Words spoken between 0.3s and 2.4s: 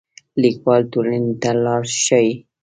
لیکوال ټولنې ته لار ښيي